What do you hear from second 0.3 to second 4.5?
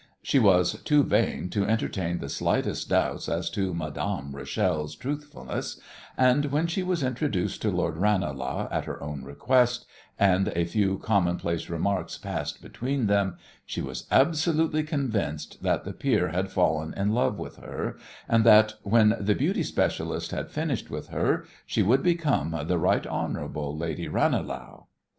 was too vain to entertain the slightest doubts as to Madame